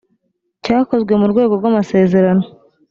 [0.63, 2.45] cyakozwe mu rwego rw amasezerano